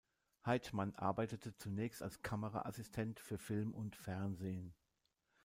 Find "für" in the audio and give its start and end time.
3.19-3.37